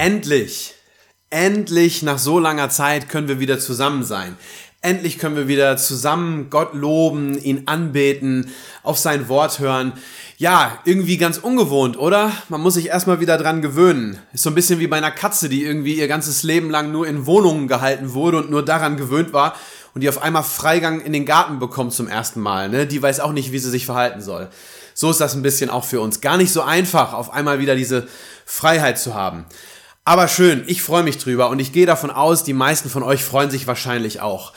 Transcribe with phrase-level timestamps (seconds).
[0.00, 0.72] Endlich,
[1.28, 4.34] endlich nach so langer Zeit können wir wieder zusammen sein.
[4.80, 8.48] Endlich können wir wieder zusammen Gott loben, ihn anbeten,
[8.82, 9.92] auf sein Wort hören.
[10.38, 12.32] Ja, irgendwie ganz ungewohnt, oder?
[12.48, 14.18] Man muss sich erstmal wieder dran gewöhnen.
[14.32, 17.06] Ist so ein bisschen wie bei einer Katze, die irgendwie ihr ganzes Leben lang nur
[17.06, 19.54] in Wohnungen gehalten wurde und nur daran gewöhnt war
[19.92, 22.70] und die auf einmal Freigang in den Garten bekommt zum ersten Mal.
[22.70, 22.86] Ne?
[22.86, 24.48] Die weiß auch nicht, wie sie sich verhalten soll.
[24.94, 26.22] So ist das ein bisschen auch für uns.
[26.22, 28.08] Gar nicht so einfach, auf einmal wieder diese
[28.46, 29.44] Freiheit zu haben.
[30.10, 33.22] Aber schön, ich freue mich drüber und ich gehe davon aus, die meisten von euch
[33.22, 34.52] freuen sich wahrscheinlich auch.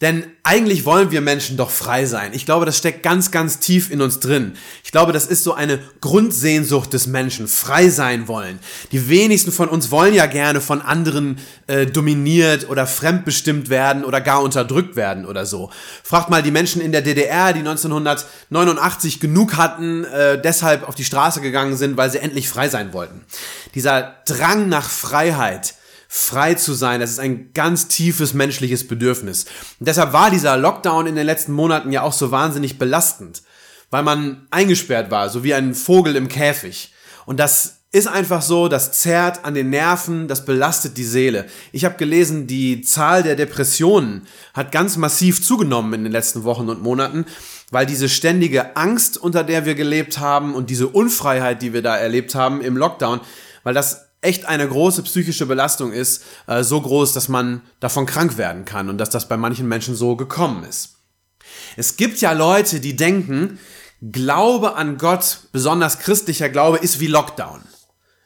[0.00, 2.32] Denn eigentlich wollen wir Menschen doch frei sein.
[2.34, 4.54] Ich glaube, das steckt ganz, ganz tief in uns drin.
[4.82, 8.58] Ich glaube, das ist so eine Grundsehnsucht des Menschen, frei sein wollen.
[8.90, 14.20] Die wenigsten von uns wollen ja gerne von anderen äh, dominiert oder fremdbestimmt werden oder
[14.20, 15.70] gar unterdrückt werden oder so.
[16.02, 21.04] Fragt mal die Menschen in der DDR, die 1989 genug hatten, äh, deshalb auf die
[21.04, 23.24] Straße gegangen sind, weil sie endlich frei sein wollten.
[23.76, 25.74] Dieser Drang nach Freiheit,
[26.16, 29.46] frei zu sein, das ist ein ganz tiefes menschliches Bedürfnis.
[29.80, 33.42] Und deshalb war dieser Lockdown in den letzten Monaten ja auch so wahnsinnig belastend,
[33.90, 36.94] weil man eingesperrt war, so wie ein Vogel im Käfig.
[37.26, 41.46] Und das ist einfach so, das zerrt an den Nerven, das belastet die Seele.
[41.72, 46.68] Ich habe gelesen, die Zahl der Depressionen hat ganz massiv zugenommen in den letzten Wochen
[46.68, 47.26] und Monaten,
[47.72, 51.96] weil diese ständige Angst, unter der wir gelebt haben und diese Unfreiheit, die wir da
[51.96, 53.20] erlebt haben im Lockdown,
[53.64, 58.36] weil das echt eine große psychische Belastung ist, äh, so groß, dass man davon krank
[58.36, 60.96] werden kann und dass das bei manchen Menschen so gekommen ist.
[61.76, 63.58] Es gibt ja Leute, die denken,
[64.00, 67.62] Glaube an Gott, besonders christlicher Glaube, ist wie Lockdown.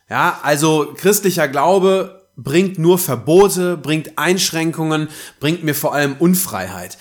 [0.08, 5.08] Ja, also christlicher Glaube bringt nur Verbote, bringt Einschränkungen,
[5.40, 6.98] bringt mir vor allem Unfreiheit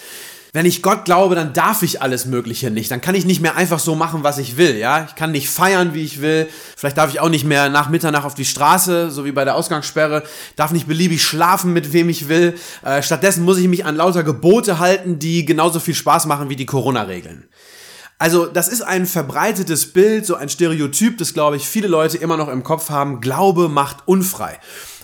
[0.58, 2.90] wenn ich Gott glaube, dann darf ich alles Mögliche nicht.
[2.90, 4.76] Dann kann ich nicht mehr einfach so machen, was ich will.
[4.76, 6.50] Ja, ich kann nicht feiern, wie ich will.
[6.76, 9.54] Vielleicht darf ich auch nicht mehr nach Mitternacht auf die Straße, so wie bei der
[9.54, 10.24] Ausgangssperre.
[10.56, 12.56] Darf nicht beliebig schlafen, mit wem ich will.
[12.84, 16.56] Äh, stattdessen muss ich mich an lauter Gebote halten, die genauso viel Spaß machen wie
[16.56, 17.46] die Corona-Regeln.
[18.18, 22.36] Also das ist ein verbreitetes Bild, so ein Stereotyp, das glaube ich viele Leute immer
[22.36, 23.22] noch im Kopf haben.
[23.22, 24.58] Glaube macht unfrei.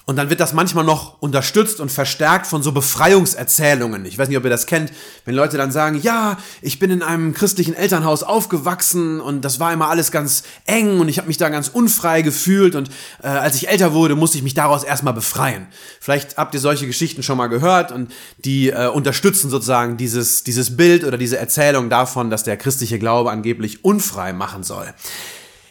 [0.06, 4.06] Und dann wird das manchmal noch unterstützt und verstärkt von so Befreiungserzählungen.
[4.06, 4.92] Ich weiß nicht, ob ihr das kennt,
[5.24, 9.72] wenn Leute dann sagen, ja, ich bin in einem christlichen Elternhaus aufgewachsen und das war
[9.72, 12.90] immer alles ganz eng und ich habe mich da ganz unfrei gefühlt und
[13.22, 15.68] äh, als ich älter wurde, musste ich mich daraus erstmal befreien.
[16.02, 18.12] Vielleicht habt ihr solche Geschichten schon mal gehört und
[18.44, 23.32] die äh, unterstützen sozusagen dieses, dieses Bild oder diese Erzählung davon, dass der christliche Glaube
[23.32, 24.94] angeblich unfrei machen soll.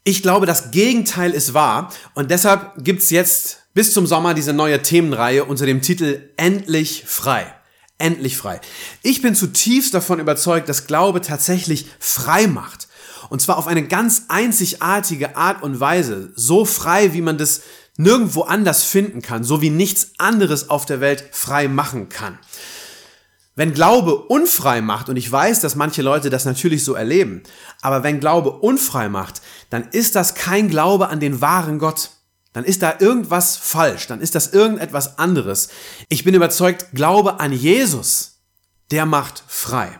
[0.04, 4.82] Ich glaube, das Gegenteil ist wahr und deshalb gibt's jetzt bis zum Sommer diese neue
[4.82, 7.54] Themenreihe unter dem Titel Endlich frei.
[7.98, 8.60] Endlich frei.
[9.02, 12.88] Ich bin zutiefst davon überzeugt, dass Glaube tatsächlich frei macht.
[13.30, 16.32] Und zwar auf eine ganz einzigartige Art und Weise.
[16.34, 17.62] So frei, wie man das
[17.96, 19.44] nirgendwo anders finden kann.
[19.44, 22.38] So wie nichts anderes auf der Welt frei machen kann.
[23.54, 27.42] Wenn Glaube unfrei macht, und ich weiß, dass manche Leute das natürlich so erleben,
[27.82, 32.10] aber wenn Glaube unfrei macht, dann ist das kein Glaube an den wahren Gott
[32.52, 35.68] dann ist da irgendwas falsch, dann ist das irgendetwas anderes.
[36.08, 38.40] Ich bin überzeugt, Glaube an Jesus,
[38.90, 39.98] der macht frei.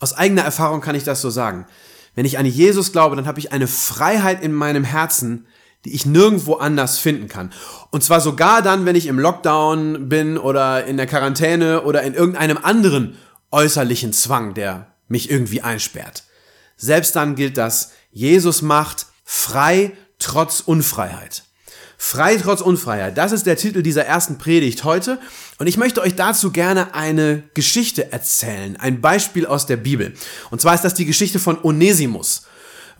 [0.00, 1.66] Aus eigener Erfahrung kann ich das so sagen.
[2.14, 5.46] Wenn ich an Jesus glaube, dann habe ich eine Freiheit in meinem Herzen,
[5.84, 7.52] die ich nirgendwo anders finden kann.
[7.90, 12.14] Und zwar sogar dann, wenn ich im Lockdown bin oder in der Quarantäne oder in
[12.14, 13.16] irgendeinem anderen
[13.50, 16.24] äußerlichen Zwang, der mich irgendwie einsperrt.
[16.76, 21.44] Selbst dann gilt das, Jesus macht frei trotz Unfreiheit.
[22.00, 23.18] Frei trotz Unfreiheit.
[23.18, 25.18] Das ist der Titel dieser ersten Predigt heute.
[25.58, 28.76] Und ich möchte euch dazu gerne eine Geschichte erzählen.
[28.76, 30.14] Ein Beispiel aus der Bibel.
[30.50, 32.46] Und zwar ist das die Geschichte von Onesimus.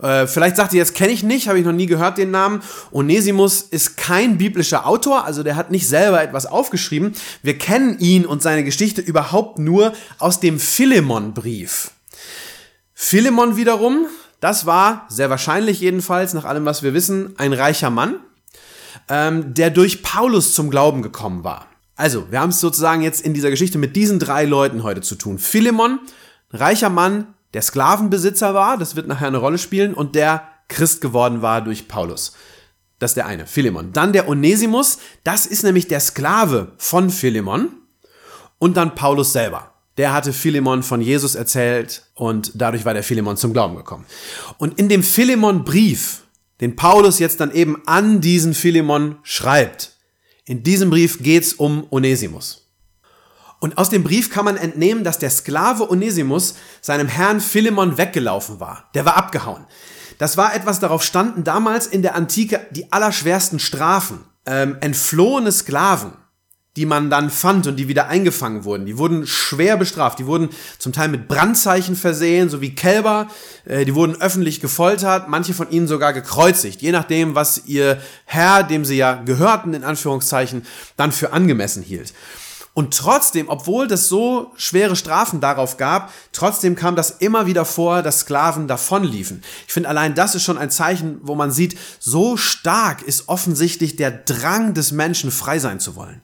[0.01, 2.61] Äh, vielleicht sagt ihr jetzt, kenne ich nicht, habe ich noch nie gehört den Namen.
[2.91, 7.13] Onesimus ist kein biblischer Autor, also der hat nicht selber etwas aufgeschrieben.
[7.41, 11.91] Wir kennen ihn und seine Geschichte überhaupt nur aus dem Philemon-Brief.
[12.93, 14.07] Philemon wiederum,
[14.41, 18.15] das war sehr wahrscheinlich jedenfalls, nach allem, was wir wissen, ein reicher Mann
[19.09, 21.67] ähm, der durch Paulus zum Glauben gekommen war.
[21.95, 25.15] Also, wir haben es sozusagen jetzt in dieser Geschichte mit diesen drei Leuten heute zu
[25.15, 25.37] tun.
[25.37, 25.99] Philemon,
[26.51, 31.41] reicher Mann, der Sklavenbesitzer war, das wird nachher eine Rolle spielen, und der Christ geworden
[31.41, 32.33] war durch Paulus.
[32.99, 33.91] Das ist der eine, Philemon.
[33.93, 37.69] Dann der Onesimus, das ist nämlich der Sklave von Philemon.
[38.59, 39.73] Und dann Paulus selber.
[39.97, 44.05] Der hatte Philemon von Jesus erzählt und dadurch war der Philemon zum Glauben gekommen.
[44.57, 46.23] Und in dem Philemon-Brief,
[46.61, 49.93] den Paulus jetzt dann eben an diesen Philemon schreibt,
[50.45, 52.69] in diesem Brief geht's um Onesimus.
[53.59, 58.59] Und aus dem Brief kann man entnehmen, dass der Sklave Onesimus seinem Herrn Philemon weggelaufen
[58.59, 58.89] war.
[58.93, 59.65] Der war abgehauen.
[60.17, 64.25] Das war etwas, darauf standen damals in der Antike die allerschwersten Strafen.
[64.45, 66.13] Ähm, entflohene Sklaven,
[66.77, 70.19] die man dann fand und die wieder eingefangen wurden, die wurden schwer bestraft.
[70.19, 73.27] Die wurden zum Teil mit Brandzeichen versehen, so wie Kälber.
[73.65, 78.63] Äh, die wurden öffentlich gefoltert, manche von ihnen sogar gekreuzigt, je nachdem, was ihr Herr,
[78.63, 82.13] dem sie ja gehörten, in Anführungszeichen, dann für angemessen hielt.
[82.75, 88.03] Und trotzdem, obwohl das so schwere Strafen darauf gab, trotzdem kam das immer wieder vor,
[88.03, 89.43] dass Sklaven davonliefen.
[89.67, 93.95] Ich finde, allein das ist schon ein Zeichen, wo man sieht, so stark ist offensichtlich
[93.95, 96.21] der Drang des Menschen, frei sein zu wollen.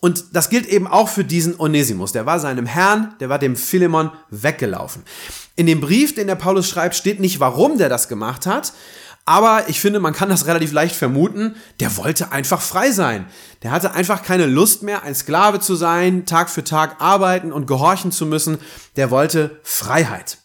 [0.00, 2.12] Und das gilt eben auch für diesen Onesimus.
[2.12, 5.02] Der war seinem Herrn, der war dem Philemon weggelaufen.
[5.56, 8.72] In dem Brief, den der Paulus schreibt, steht nicht, warum der das gemacht hat,
[9.28, 11.56] aber ich finde, man kann das relativ leicht vermuten.
[11.80, 13.26] Der wollte einfach frei sein.
[13.64, 17.66] Der hatte einfach keine Lust mehr, ein Sklave zu sein, Tag für Tag arbeiten und
[17.66, 18.58] gehorchen zu müssen.
[18.94, 20.38] Der wollte Freiheit.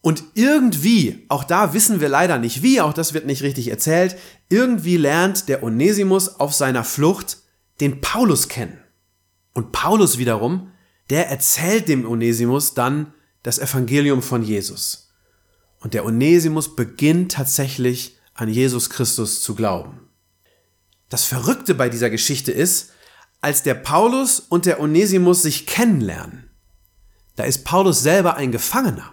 [0.00, 4.16] Und irgendwie, auch da wissen wir leider nicht wie, auch das wird nicht richtig erzählt,
[4.48, 7.38] irgendwie lernt der Onesimus auf seiner Flucht
[7.80, 8.83] den Paulus kennen.
[9.54, 10.72] Und Paulus wiederum,
[11.10, 15.12] der erzählt dem Onesimus dann das Evangelium von Jesus.
[15.80, 20.08] Und der Onesimus beginnt tatsächlich an Jesus Christus zu glauben.
[21.08, 22.90] Das Verrückte bei dieser Geschichte ist,
[23.40, 26.50] als der Paulus und der Onesimus sich kennenlernen,
[27.36, 29.12] da ist Paulus selber ein Gefangener.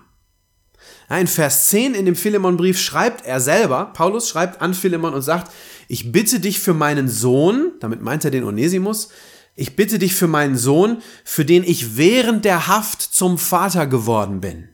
[1.10, 5.52] in Vers 10 in dem Philemonbrief schreibt er selber, Paulus schreibt an Philemon und sagt,
[5.90, 9.10] ich bitte dich für meinen Sohn, damit meint er den Onesimus,
[9.56, 14.42] ich bitte dich für meinen Sohn, für den ich während der Haft zum Vater geworden
[14.42, 14.70] bin.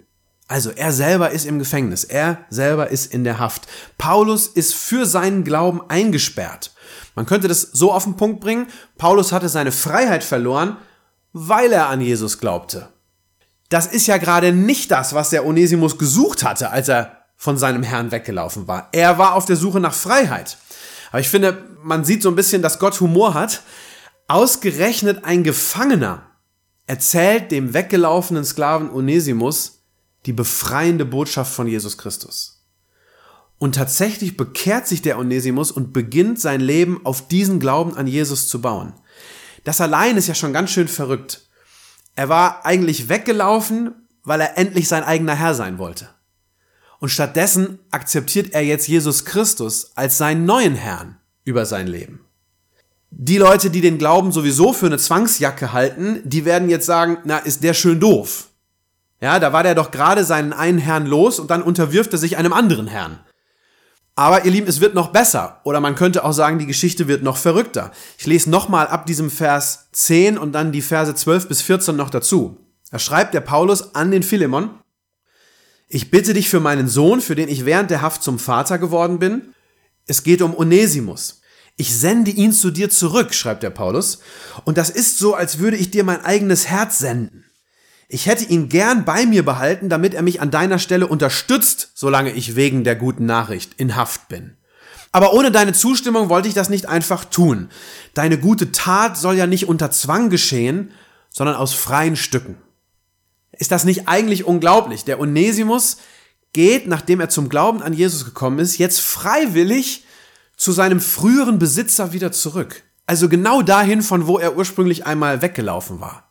[0.48, 3.68] Also er selber ist im Gefängnis, er selber ist in der Haft.
[3.98, 6.72] Paulus ist für seinen Glauben eingesperrt.
[7.16, 10.78] Man könnte das so auf den Punkt bringen, Paulus hatte seine Freiheit verloren,
[11.34, 12.90] weil er an Jesus glaubte.
[13.70, 17.84] Das ist ja gerade nicht das, was der Onesimus gesucht hatte, als er von seinem
[17.84, 18.88] Herrn weggelaufen war.
[18.94, 20.58] Er war auf der Suche nach Freiheit.
[21.12, 23.62] Aber ich finde, man sieht so ein bisschen, dass Gott Humor hat.
[24.28, 26.28] Ausgerechnet ein Gefangener
[26.86, 29.84] erzählt dem weggelaufenen Sklaven Onesimus,
[30.26, 32.66] die befreiende Botschaft von Jesus Christus.
[33.58, 38.50] Und tatsächlich bekehrt sich der Onesimus und beginnt sein Leben auf diesen Glauben an Jesus
[38.50, 38.94] zu bauen.
[39.64, 41.48] Das allein ist ja schon ganz schön verrückt.
[42.16, 46.10] Er war eigentlich weggelaufen, weil er endlich sein eigener Herr sein wollte.
[47.00, 52.27] Und stattdessen akzeptiert er jetzt Jesus Christus als seinen neuen Herrn über sein Leben.
[53.20, 57.40] Die Leute, die den Glauben sowieso für eine Zwangsjacke halten, die werden jetzt sagen, na,
[57.40, 58.50] ist der schön doof.
[59.20, 62.38] Ja, da war der doch gerade seinen einen Herrn los und dann unterwirft er sich
[62.38, 63.20] einem anderen Herrn.
[64.14, 65.62] Aber ihr Lieben, es wird noch besser.
[65.64, 67.92] Oder man könnte auch sagen, die Geschichte wird noch verrückter.
[68.20, 72.12] Ich lese nochmal ab diesem Vers 10 und dann die Verse 12 bis 14 noch
[72.12, 72.58] dazu.
[72.92, 74.70] Da schreibt der Paulus an den Philemon,
[75.88, 79.18] ich bitte dich für meinen Sohn, für den ich während der Haft zum Vater geworden
[79.18, 79.56] bin.
[80.06, 81.37] Es geht um Onesimus.
[81.78, 84.20] Ich sende ihn zu dir zurück, schreibt der Paulus.
[84.66, 87.46] Und das ist so, als würde ich dir mein eigenes Herz senden.
[88.10, 92.32] Ich hätte ihn gern bei mir behalten, damit er mich an deiner Stelle unterstützt, solange
[92.32, 94.58] ich wegen der guten Nachricht in Haft bin.
[95.12, 97.70] Aber ohne deine Zustimmung wollte ich das nicht einfach tun.
[98.14, 100.92] Deine gute Tat soll ja nicht unter Zwang geschehen,
[101.30, 102.58] sondern aus freien Stücken.
[103.52, 105.06] Ist das nicht eigentlich unglaublich?
[105.06, 105.98] Der Onesimus
[106.54, 110.06] geht, nachdem er zum Glauben an Jesus gekommen ist, jetzt freiwillig
[110.58, 112.84] zu seinem früheren Besitzer wieder zurück.
[113.06, 116.30] Also genau dahin, von wo er ursprünglich einmal weggelaufen war.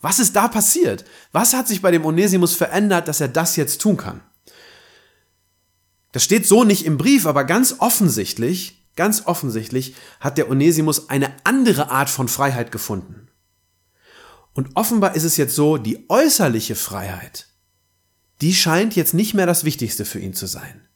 [0.00, 1.04] Was ist da passiert?
[1.32, 4.20] Was hat sich bei dem Onesimus verändert, dass er das jetzt tun kann?
[6.12, 11.32] Das steht so nicht im Brief, aber ganz offensichtlich, ganz offensichtlich hat der Onesimus eine
[11.42, 13.28] andere Art von Freiheit gefunden.
[14.52, 17.48] Und offenbar ist es jetzt so, die äußerliche Freiheit,
[18.40, 20.86] die scheint jetzt nicht mehr das Wichtigste für ihn zu sein.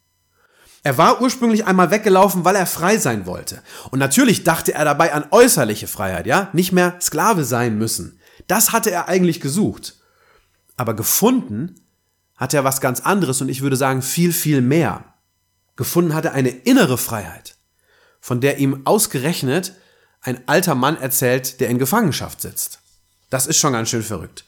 [0.83, 3.63] Er war ursprünglich einmal weggelaufen, weil er frei sein wollte.
[3.91, 6.51] Und natürlich dachte er dabei an äußerliche Freiheit, ja?
[6.53, 8.21] Nicht mehr Sklave sein müssen.
[8.47, 9.97] Das hatte er eigentlich gesucht.
[10.77, 11.75] Aber gefunden
[12.37, 15.05] hat er was ganz anderes und ich würde sagen viel, viel mehr.
[15.77, 17.57] Gefunden hat er eine innere Freiheit,
[18.21, 19.75] von der ihm ausgerechnet
[20.23, 22.81] ein alter Mann erzählt, der in Gefangenschaft sitzt.
[23.31, 24.45] Das ist schon ganz schön verrückt.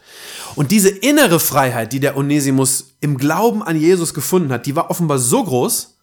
[0.54, 4.90] Und diese innere Freiheit, die der Onesimus im Glauben an Jesus gefunden hat, die war
[4.90, 5.98] offenbar so groß,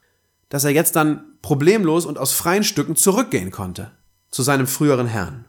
[0.49, 3.91] dass er jetzt dann problemlos und aus freien Stücken zurückgehen konnte
[4.29, 5.45] zu seinem früheren Herrn.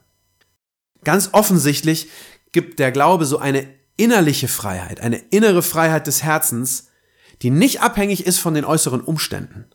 [1.05, 2.09] Ganz offensichtlich
[2.53, 6.89] gibt der Glaube so eine innerliche Freiheit, eine innere Freiheit des Herzens,
[7.43, 9.67] die nicht abhängig ist von den äußeren Umständen.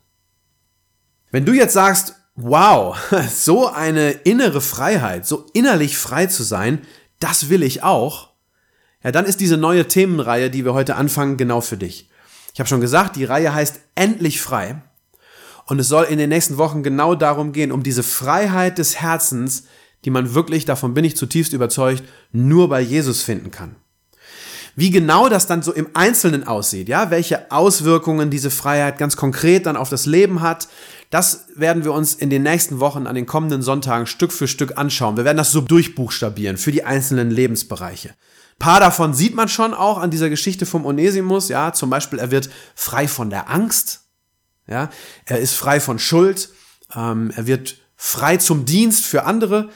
[1.30, 2.96] Wenn du jetzt sagst, wow,
[3.30, 6.82] so eine innere Freiheit, so innerlich frei zu sein,
[7.20, 8.34] das will ich auch,
[9.02, 12.08] ja, dann ist diese neue Themenreihe, die wir heute anfangen, genau für dich.
[12.54, 14.82] Ich habe schon gesagt, die Reihe heißt Endlich frei.
[15.66, 19.64] Und es soll in den nächsten Wochen genau darum gehen, um diese Freiheit des Herzens,
[20.04, 23.76] die man wirklich, davon bin ich zutiefst überzeugt, nur bei Jesus finden kann.
[24.76, 29.66] Wie genau das dann so im Einzelnen aussieht, ja, welche Auswirkungen diese Freiheit ganz konkret
[29.66, 30.68] dann auf das Leben hat,
[31.10, 34.76] das werden wir uns in den nächsten Wochen an den kommenden Sonntagen Stück für Stück
[34.76, 35.16] anschauen.
[35.16, 38.08] Wir werden das so durchbuchstabieren für die einzelnen Lebensbereiche.
[38.08, 42.18] Ein paar davon sieht man schon auch an dieser Geschichte vom Onesimus, ja, zum Beispiel
[42.18, 44.03] er wird frei von der Angst,
[44.66, 44.90] ja,
[45.26, 46.50] er ist frei von Schuld,
[46.94, 49.70] ähm, er wird frei zum Dienst für andere.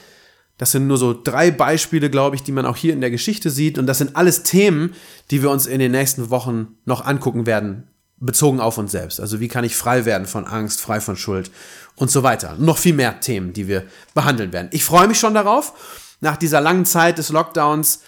[0.57, 3.49] Das sind nur so drei Beispiele, glaube ich, die man auch hier in der Geschichte
[3.49, 3.77] sieht.
[3.77, 4.93] Und das sind alles Themen,
[5.31, 9.21] die wir uns in den nächsten Wochen noch angucken werden, bezogen auf uns selbst.
[9.21, 11.49] Also wie kann ich frei werden von Angst, frei von Schuld
[11.95, 12.55] und so weiter.
[12.59, 14.67] Noch viel mehr Themen, die wir behandeln werden.
[14.71, 15.73] Ich freue mich schon darauf,
[16.19, 18.01] nach dieser langen Zeit des Lockdowns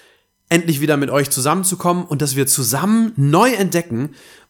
[0.50, 4.16] endlich wieder mit euch zusammenzukommen und dass wir zusammen neu entdecken,